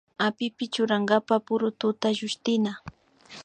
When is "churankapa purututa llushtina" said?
0.73-2.71